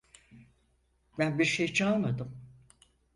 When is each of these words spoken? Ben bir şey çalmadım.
Ben 1.17 1.39
bir 1.39 1.45
şey 1.45 1.73
çalmadım. 1.73 2.41